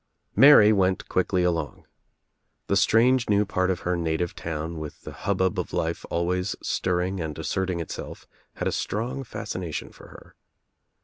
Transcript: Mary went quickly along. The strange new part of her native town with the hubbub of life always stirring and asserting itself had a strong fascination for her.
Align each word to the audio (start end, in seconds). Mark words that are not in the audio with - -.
Mary 0.35 0.73
went 0.73 1.07
quickly 1.07 1.43
along. 1.43 1.85
The 2.65 2.75
strange 2.75 3.29
new 3.29 3.45
part 3.45 3.69
of 3.69 3.81
her 3.81 3.95
native 3.95 4.33
town 4.33 4.79
with 4.79 5.03
the 5.03 5.11
hubbub 5.11 5.59
of 5.59 5.73
life 5.73 6.05
always 6.09 6.55
stirring 6.63 7.19
and 7.21 7.37
asserting 7.37 7.79
itself 7.79 8.25
had 8.55 8.67
a 8.67 8.71
strong 8.71 9.23
fascination 9.23 9.91
for 9.91 10.07
her. 10.07 10.33